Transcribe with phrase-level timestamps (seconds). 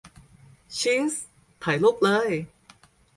[0.79, 1.15] ชีส?
[1.63, 2.29] ถ่ายรูปเลย!